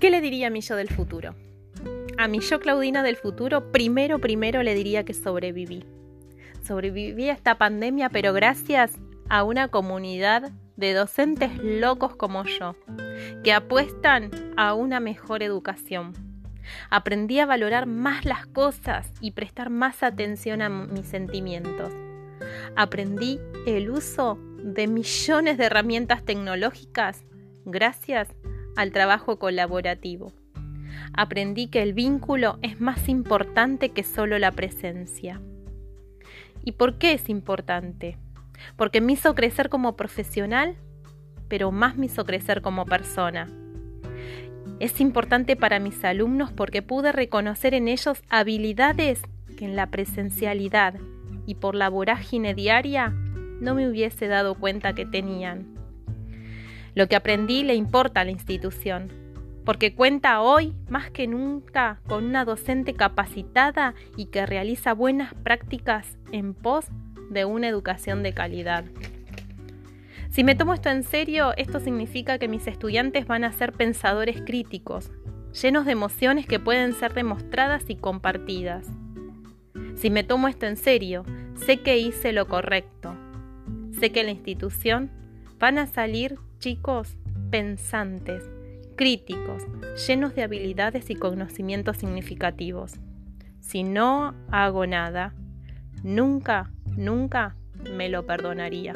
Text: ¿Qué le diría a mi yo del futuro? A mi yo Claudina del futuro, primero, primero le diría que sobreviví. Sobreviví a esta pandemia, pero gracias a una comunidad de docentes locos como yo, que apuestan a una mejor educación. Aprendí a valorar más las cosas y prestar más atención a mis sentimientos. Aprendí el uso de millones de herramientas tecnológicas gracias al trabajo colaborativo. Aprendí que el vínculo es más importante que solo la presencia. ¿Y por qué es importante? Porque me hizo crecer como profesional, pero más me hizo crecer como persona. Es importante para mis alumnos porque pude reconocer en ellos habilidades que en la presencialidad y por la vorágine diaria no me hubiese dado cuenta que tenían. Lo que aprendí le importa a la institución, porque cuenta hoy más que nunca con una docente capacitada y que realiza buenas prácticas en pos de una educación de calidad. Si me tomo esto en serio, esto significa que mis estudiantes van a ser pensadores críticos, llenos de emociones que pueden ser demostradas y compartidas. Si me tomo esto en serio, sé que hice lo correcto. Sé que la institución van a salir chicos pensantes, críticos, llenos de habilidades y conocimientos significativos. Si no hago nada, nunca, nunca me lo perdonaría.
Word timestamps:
¿Qué 0.00 0.10
le 0.10 0.20
diría 0.20 0.48
a 0.48 0.50
mi 0.50 0.60
yo 0.60 0.76
del 0.76 0.90
futuro? 0.90 1.34
A 2.18 2.28
mi 2.28 2.40
yo 2.40 2.60
Claudina 2.60 3.02
del 3.02 3.16
futuro, 3.16 3.72
primero, 3.72 4.18
primero 4.18 4.62
le 4.62 4.74
diría 4.74 5.04
que 5.04 5.14
sobreviví. 5.14 5.84
Sobreviví 6.62 7.30
a 7.30 7.32
esta 7.32 7.56
pandemia, 7.56 8.10
pero 8.10 8.34
gracias 8.34 8.92
a 9.30 9.42
una 9.42 9.68
comunidad 9.68 10.52
de 10.76 10.92
docentes 10.92 11.50
locos 11.62 12.14
como 12.14 12.44
yo, 12.44 12.76
que 13.42 13.54
apuestan 13.54 14.30
a 14.58 14.74
una 14.74 15.00
mejor 15.00 15.42
educación. 15.42 16.12
Aprendí 16.90 17.38
a 17.38 17.46
valorar 17.46 17.86
más 17.86 18.26
las 18.26 18.46
cosas 18.46 19.10
y 19.22 19.30
prestar 19.30 19.70
más 19.70 20.02
atención 20.02 20.60
a 20.60 20.68
mis 20.68 21.06
sentimientos. 21.06 21.90
Aprendí 22.76 23.40
el 23.66 23.88
uso 23.88 24.38
de 24.58 24.88
millones 24.88 25.56
de 25.56 25.64
herramientas 25.64 26.22
tecnológicas 26.22 27.24
gracias 27.64 28.28
al 28.76 28.92
trabajo 28.92 29.38
colaborativo. 29.38 30.32
Aprendí 31.12 31.68
que 31.68 31.82
el 31.82 31.94
vínculo 31.94 32.58
es 32.62 32.80
más 32.80 33.08
importante 33.08 33.90
que 33.90 34.02
solo 34.02 34.38
la 34.38 34.52
presencia. 34.52 35.40
¿Y 36.64 36.72
por 36.72 36.98
qué 36.98 37.12
es 37.12 37.28
importante? 37.28 38.18
Porque 38.76 39.00
me 39.00 39.12
hizo 39.12 39.34
crecer 39.34 39.68
como 39.68 39.96
profesional, 39.96 40.76
pero 41.48 41.70
más 41.70 41.96
me 41.96 42.06
hizo 42.06 42.24
crecer 42.24 42.60
como 42.60 42.84
persona. 42.86 43.48
Es 44.78 45.00
importante 45.00 45.56
para 45.56 45.78
mis 45.78 46.04
alumnos 46.04 46.52
porque 46.52 46.82
pude 46.82 47.12
reconocer 47.12 47.72
en 47.72 47.88
ellos 47.88 48.22
habilidades 48.28 49.22
que 49.56 49.64
en 49.64 49.76
la 49.76 49.86
presencialidad 49.86 50.94
y 51.46 51.54
por 51.54 51.74
la 51.74 51.88
vorágine 51.88 52.52
diaria 52.52 53.08
no 53.60 53.74
me 53.74 53.88
hubiese 53.88 54.26
dado 54.26 54.54
cuenta 54.54 54.94
que 54.94 55.06
tenían. 55.06 55.76
Lo 56.96 57.08
que 57.08 57.14
aprendí 57.14 57.62
le 57.62 57.74
importa 57.74 58.22
a 58.22 58.24
la 58.24 58.30
institución, 58.30 59.12
porque 59.66 59.94
cuenta 59.94 60.40
hoy 60.40 60.72
más 60.88 61.10
que 61.10 61.26
nunca 61.26 62.00
con 62.08 62.24
una 62.24 62.46
docente 62.46 62.94
capacitada 62.94 63.94
y 64.16 64.26
que 64.26 64.46
realiza 64.46 64.94
buenas 64.94 65.34
prácticas 65.34 66.16
en 66.32 66.54
pos 66.54 66.86
de 67.28 67.44
una 67.44 67.68
educación 67.68 68.22
de 68.22 68.32
calidad. 68.32 68.86
Si 70.30 70.42
me 70.42 70.54
tomo 70.54 70.72
esto 70.72 70.88
en 70.88 71.02
serio, 71.02 71.52
esto 71.58 71.80
significa 71.80 72.38
que 72.38 72.48
mis 72.48 72.66
estudiantes 72.66 73.26
van 73.26 73.44
a 73.44 73.52
ser 73.52 73.74
pensadores 73.74 74.40
críticos, 74.40 75.10
llenos 75.52 75.84
de 75.84 75.92
emociones 75.92 76.46
que 76.46 76.60
pueden 76.60 76.94
ser 76.94 77.12
demostradas 77.12 77.90
y 77.90 77.96
compartidas. 77.96 78.86
Si 79.96 80.08
me 80.08 80.24
tomo 80.24 80.48
esto 80.48 80.64
en 80.64 80.78
serio, 80.78 81.26
sé 81.56 81.82
que 81.82 81.98
hice 81.98 82.32
lo 82.32 82.48
correcto. 82.48 83.14
Sé 84.00 84.12
que 84.12 84.24
la 84.24 84.30
institución 84.30 85.10
van 85.58 85.78
a 85.78 85.86
salir 85.86 86.38
chicos 86.58 87.16
pensantes, 87.50 88.42
críticos, 88.96 89.62
llenos 90.06 90.34
de 90.34 90.42
habilidades 90.42 91.10
y 91.10 91.14
conocimientos 91.14 91.98
significativos. 91.98 92.94
Si 93.60 93.82
no 93.82 94.34
hago 94.50 94.86
nada, 94.86 95.34
nunca, 96.02 96.70
nunca 96.96 97.56
me 97.92 98.08
lo 98.08 98.26
perdonaría. 98.26 98.94